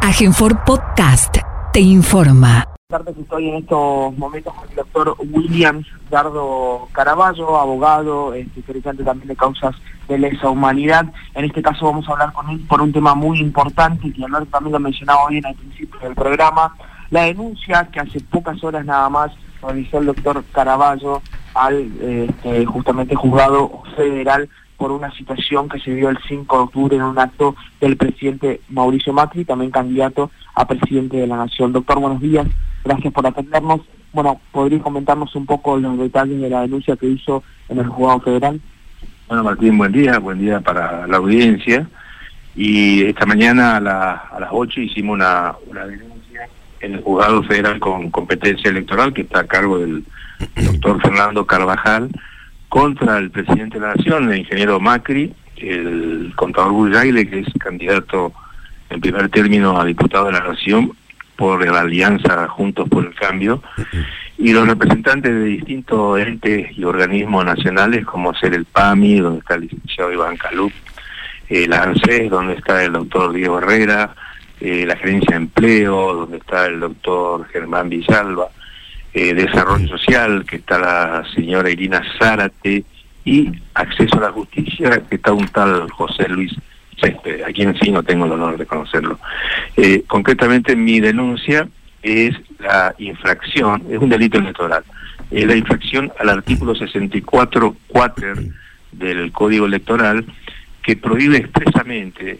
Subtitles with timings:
[0.00, 1.38] Agenfor Podcast
[1.72, 2.64] te informa.
[3.20, 9.74] Estoy en estos momentos con el doctor Williams Dardo Caraballo, abogado, especializante también de causas
[10.08, 11.06] de lesa humanidad.
[11.34, 14.72] En este caso vamos a hablar con él por un tema muy importante, que también
[14.72, 16.74] lo mencionaba hoy en el principio del programa,
[17.10, 21.20] la denuncia que hace pocas horas nada más realizó el doctor Caraballo
[21.54, 26.96] al este, justamente juzgado federal por una situación que se dio el 5 de octubre
[26.96, 31.72] en un acto del presidente Mauricio Macri, también candidato a presidente de la Nación.
[31.72, 32.46] Doctor, buenos días,
[32.84, 33.80] gracias por atendernos.
[34.12, 38.20] Bueno, ¿podría comentarnos un poco los detalles de la denuncia que hizo en el juzgado
[38.20, 38.60] federal?
[39.26, 41.88] Bueno, Martín, buen día, buen día para la audiencia.
[42.54, 46.48] Y esta mañana a, las 8 hicimos una, una denuncia
[46.80, 50.04] en el juzgado federal con competencia electoral que está a cargo del
[50.54, 52.10] doctor Fernando Carvajal
[52.68, 58.32] contra el presidente de la Nación, el ingeniero Macri, el contador Bullaile, que es candidato
[58.90, 60.92] en primer término a diputado de la Nación
[61.36, 63.62] por la alianza Juntos por el Cambio,
[64.36, 69.54] y los representantes de distintos entes y organismos nacionales, como ser el PAMI, donde está
[69.54, 70.72] el licenciado Iván Calup,
[71.48, 74.14] el ANSES, donde está el doctor Diego Herrera,
[74.60, 78.48] eh, la Gerencia de Empleo, donde está el doctor Germán Villalba,
[79.18, 82.84] eh, Desarrollo Social, que está la señora Irina Zárate,
[83.24, 86.54] y Acceso a la Justicia, que está un tal José Luis
[87.00, 89.18] Céspedes, a quien sí no tengo el honor de conocerlo.
[89.76, 91.68] Eh, concretamente mi denuncia
[92.02, 94.84] es la infracción, es un delito electoral,
[95.30, 98.36] es la infracción al artículo 64 cuater
[98.92, 100.24] del Código Electoral
[100.82, 102.38] que prohíbe expresamente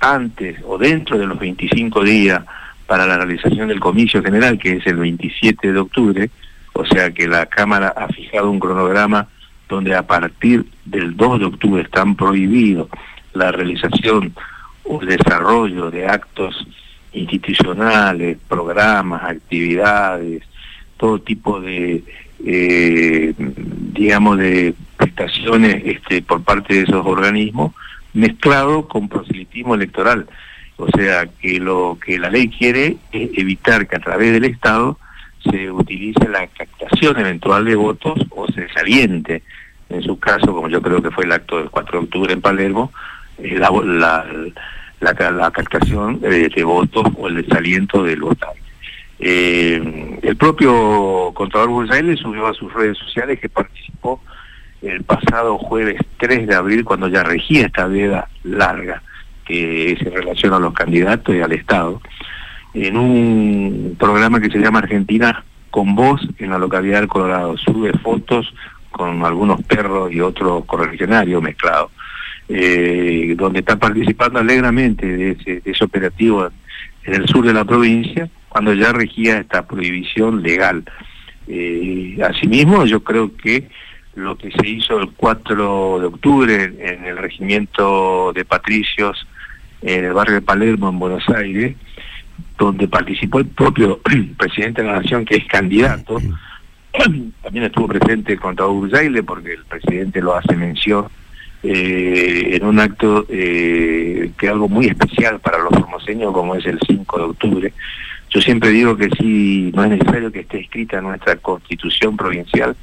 [0.00, 2.42] antes o dentro de los 25 días
[2.88, 6.30] para la realización del comicio general, que es el 27 de octubre,
[6.72, 9.28] o sea que la Cámara ha fijado un cronograma
[9.68, 12.88] donde a partir del 2 de octubre están prohibidos
[13.34, 14.32] la realización
[14.84, 16.66] o el desarrollo de actos
[17.12, 20.42] institucionales, programas, actividades,
[20.96, 22.02] todo tipo de,
[22.42, 27.74] eh, digamos, de prestaciones este, por parte de esos organismos,
[28.14, 30.26] mezclado con proselitismo electoral.
[30.78, 34.96] O sea, que lo que la ley quiere es evitar que a través del Estado
[35.42, 39.42] se utilice la captación eventual de votos o se saliente,
[39.88, 42.40] en su caso, como yo creo que fue el acto del 4 de octubre en
[42.40, 42.92] Palermo,
[43.38, 44.24] eh, la,
[45.00, 48.60] la, captación de, votos o el desaliento del votante.
[49.18, 54.22] Eh, el propio contador Bursailes subió a sus redes sociales que participó
[54.80, 59.02] el pasado jueves 3 de abril cuando ya regía esta veda larga
[59.48, 62.02] que se relaciona a los candidatos y al Estado,
[62.74, 67.56] en un programa que se llama Argentina con voz en la localidad del Colorado.
[67.56, 68.52] Sube fotos
[68.90, 71.90] con algunos perros y otros correligionarios mezclados,
[72.48, 76.48] eh, donde está participando alegremente de ese, operativo
[77.04, 80.84] en el sur de la provincia, cuando ya regía esta prohibición legal.
[81.46, 83.68] Eh, asimismo, yo creo que
[84.14, 89.27] lo que se hizo el 4 de octubre en el regimiento de patricios
[89.82, 91.76] en el barrio de Palermo, en Buenos Aires,
[92.58, 94.00] donde participó el propio
[94.38, 96.18] presidente de la Nación, que es candidato.
[97.42, 101.06] También estuvo presente el contador Urzaile, porque el presidente lo hace mención
[101.62, 106.66] eh, en un acto eh, que es algo muy especial para los formoseños, como es
[106.66, 107.72] el 5 de octubre.
[108.30, 112.76] Yo siempre digo que sí, no es necesario que esté escrita nuestra constitución provincial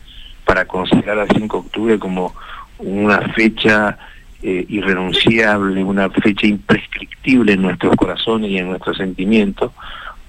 [0.44, 2.36] para considerar al 5 de octubre como
[2.80, 3.98] una fecha
[4.44, 9.72] eh, irrenunciable, una fecha imprescriptible en nuestros corazones y en nuestros sentimientos,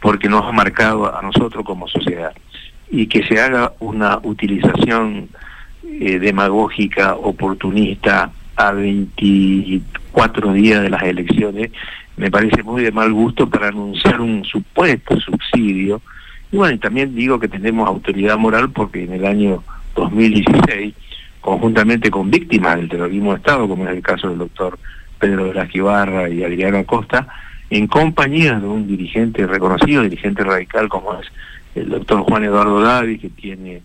[0.00, 2.32] porque nos ha marcado a nosotros como sociedad.
[2.90, 5.28] Y que se haga una utilización
[5.84, 11.70] eh, demagógica, oportunista, a 24 días de las elecciones,
[12.16, 16.00] me parece muy de mal gusto para anunciar un supuesto subsidio.
[16.50, 19.62] Y bueno, y también digo que tenemos autoridad moral porque en el año
[19.94, 20.94] 2016
[21.46, 24.76] conjuntamente con víctimas del terrorismo de Estado, como es el caso del doctor
[25.20, 27.28] Pedro de la Esquivarra y Adriano Acosta,
[27.70, 31.28] en compañía de un dirigente reconocido, dirigente radical como es
[31.76, 33.80] el doctor Juan Eduardo Davi, que tiene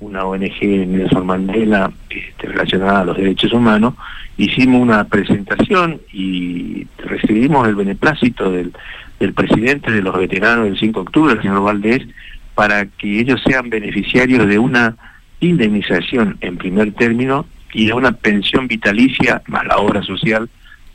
[0.00, 3.94] una ONG Nelson Mandela este, relacionada a los derechos humanos,
[4.36, 8.74] hicimos una presentación y recibimos el beneplácito del,
[9.18, 12.06] del presidente de los veteranos del 5 de octubre, el señor Valdés,
[12.54, 14.94] para que ellos sean beneficiarios de una
[15.40, 20.48] indemnización en primer término y de una pensión vitalicia más la obra social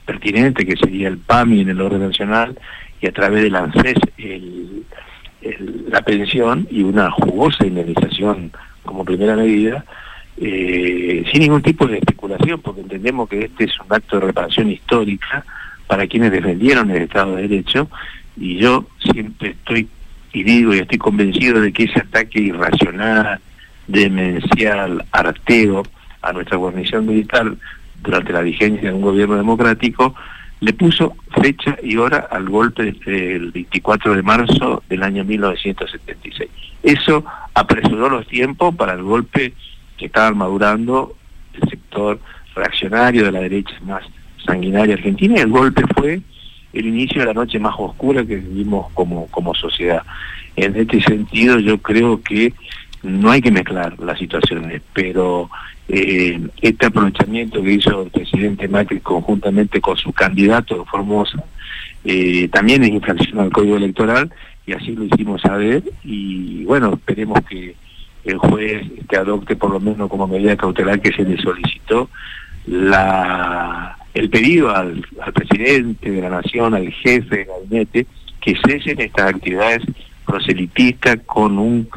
[0.06, 2.58] pertinente que sería el PAMI en el orden nacional
[3.00, 4.84] y a través del ANSES el,
[5.90, 8.52] la pensión y una jugosa indemnización
[8.84, 9.86] como primera medida
[10.38, 14.70] eh, sin ningún tipo de especulación porque entendemos que este es un acto de reparación
[14.72, 15.46] histórica
[15.88, 17.90] para quienes defendieron el Estado de Derecho
[18.36, 19.88] y yo siempre estoy
[20.34, 23.40] y digo y estoy convencido de que ese ataque irracional,
[23.88, 25.84] demencial, arteo
[26.22, 27.54] a nuestra guarnición militar
[28.02, 30.16] durante la vigencia de un gobierno democrático,
[30.60, 36.50] le puso fecha y hora al golpe del 24 de marzo del año 1976.
[36.82, 39.54] Eso apresuró los tiempos para el golpe
[39.98, 41.16] que estaban madurando
[41.54, 42.20] el sector
[42.56, 44.04] reaccionario de la derecha más
[44.46, 46.22] sanguinaria argentina y el golpe fue
[46.74, 50.04] el inicio de la noche más oscura que vivimos como, como sociedad.
[50.56, 52.54] En este sentido yo creo que
[53.04, 55.50] no hay que mezclar las situaciones, pero
[55.88, 61.44] eh, este aprovechamiento que hizo el presidente Macri conjuntamente con su candidato Formosa
[62.06, 64.32] eh, también es infracción al Código Electoral
[64.66, 67.76] y así lo hicimos saber y bueno, esperemos que
[68.24, 72.10] el juez que adopte por lo menos como medida cautelar que se le solicitó
[72.66, 78.06] la el pedido al, presidente de la nación, al jefe de gabinete,
[78.40, 79.82] que cesen estas actividades
[80.26, 81.90] proselitistas con un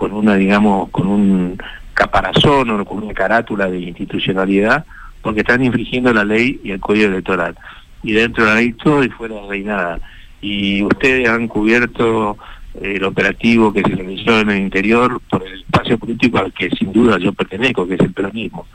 [0.00, 1.58] con una digamos con un
[1.92, 4.86] caparazón o con una carátula de institucionalidad
[5.20, 7.54] porque están infringiendo la ley y el código electoral
[8.02, 10.00] y dentro de la ley todo y fuera de la ley nada
[10.40, 12.38] y ustedes han cubierto
[12.80, 16.94] el operativo que se realizó en el interior por el espacio político al que sin
[16.94, 18.66] duda yo pertenezco, que es el peronismo.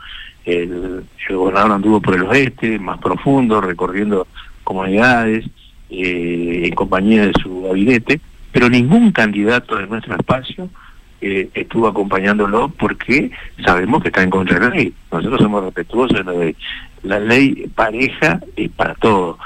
[0.44, 4.28] El, gobernador anduvo por el oeste, más profundo, recorriendo
[4.62, 5.46] comunidades,
[5.90, 8.20] eh, en compañía de su gabinete,
[8.52, 10.68] pero ningún candidato de nuestro espacio
[11.20, 13.30] eh, estuvo acompañándolo porque
[13.64, 14.92] sabemos que está en contra de la ley.
[15.10, 16.56] Nosotros somos respetuosos de la ley.
[17.02, 19.38] La ley pareja es para todos.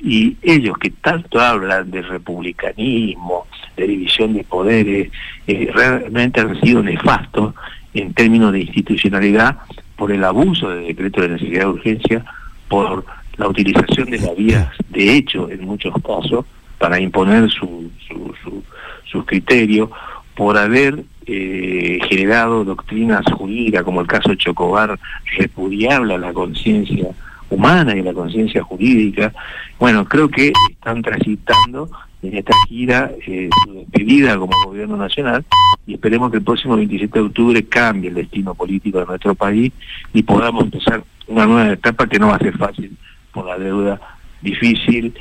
[0.00, 3.46] Y ellos que tanto hablan de republicanismo,
[3.76, 5.10] de división de poderes,
[5.46, 7.54] eh, realmente han sido nefastos
[7.94, 9.58] en términos de institucionalidad
[9.96, 12.24] por el abuso del decreto de necesidad de urgencia,
[12.68, 13.04] por
[13.36, 16.44] la utilización de las vías de hecho en muchos casos
[16.78, 18.62] para imponer su, su,
[19.04, 19.90] sus criterios,
[20.38, 24.96] por haber eh, generado doctrinas jurídicas como el caso Chocobar
[25.36, 27.08] repudiable a la conciencia
[27.50, 29.32] humana y la conciencia jurídica.
[29.80, 31.90] Bueno, creo que están transitando
[32.22, 35.44] en esta gira eh, su despedida como gobierno nacional
[35.88, 39.72] y esperemos que el próximo 27 de octubre cambie el destino político de nuestro país
[40.14, 42.96] y podamos empezar una nueva etapa que no va a ser fácil
[43.32, 44.00] por la deuda
[44.40, 45.12] difícil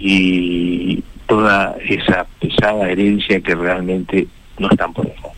[0.00, 4.26] y toda esa pesada herencia que realmente
[4.58, 5.30] no están por dejar.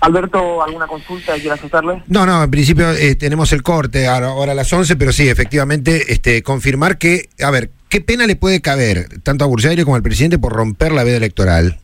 [0.00, 2.02] Alberto, ¿alguna consulta que quieras hacerle?
[2.06, 6.12] No, no, en principio eh, tenemos el corte ahora, a las 11, pero sí, efectivamente,
[6.12, 10.02] este, confirmar que, a ver, ¿qué pena le puede caber tanto a Bursaire como al
[10.02, 11.78] presidente por romper la veda electoral?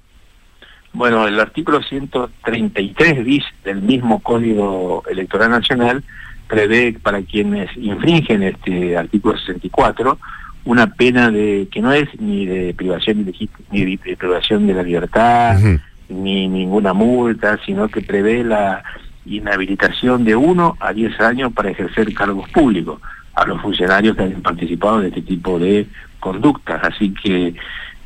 [0.95, 6.03] Bueno, el artículo 133 bis del mismo Código Electoral Nacional
[6.49, 10.19] prevé para quienes infringen este artículo 64
[10.65, 13.31] una pena de que no es ni de privación
[13.71, 15.59] ni de, privación de la libertad,
[16.09, 18.83] ni ninguna multa, sino que prevé la
[19.25, 23.01] inhabilitación de uno a diez años para ejercer cargos públicos
[23.35, 25.87] a los funcionarios que han participado de este tipo de
[26.21, 26.83] conductas.
[26.85, 27.55] Así que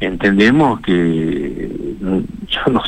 [0.01, 1.71] entendemos que
[2.01, 2.83] yo no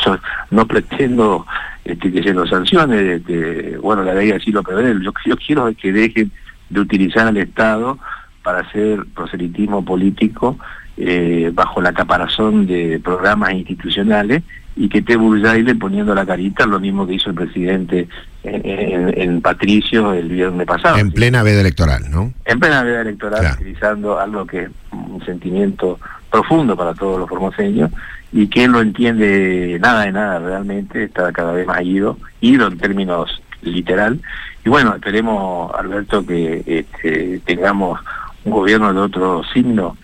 [0.50, 1.46] no pretendo
[1.84, 5.72] este, que se nos sancione, este, bueno, la ley así lo prevé, yo, yo quiero
[5.74, 6.30] que dejen
[6.70, 7.98] de utilizar al Estado
[8.42, 10.58] para hacer proselitismo político
[10.96, 14.42] eh, bajo la caparazón de programas institucionales
[14.76, 18.08] y que esté Burjaile poniendo la carita, lo mismo que hizo el presidente
[18.42, 20.98] en, Patricio el viernes pasado.
[20.98, 22.32] En plena veda electoral, ¿no?
[22.44, 25.98] En plena veda electoral, utilizando algo que es un sentimiento
[26.30, 27.90] profundo para todos los formoseños
[28.32, 32.66] y que él no entiende nada de nada realmente, está cada vez más ido, ido
[32.66, 34.18] en términos literal.
[34.64, 38.00] Y bueno, esperemos, Alberto, que este, tengamos
[38.44, 39.96] un gobierno de otro signo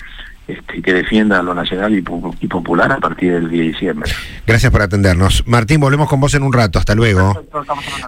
[0.48, 4.12] este, que defienda lo nacional y, popular a partir del 10 de diciembre.
[4.46, 5.44] Gracias por atendernos.
[5.46, 6.78] Martín, volvemos con vos en un rato.
[6.78, 7.44] Hasta luego.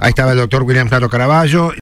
[0.00, 1.72] Ahí estaba el doctor William Claro Caraballo.